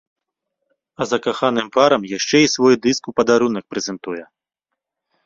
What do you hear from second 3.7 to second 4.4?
прэзентуе.